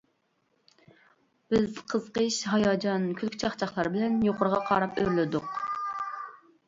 بىز 1.53 1.67
قىزىقىش، 1.91 2.39
ھاياجان، 2.53 3.05
كۈلكە-چاقچاقلار 3.21 3.91
بىلەن 3.97 4.19
يۇقىرىغا 4.29 4.63
قاراپ 4.71 4.99
ئۆرلىدۇق. 5.05 5.61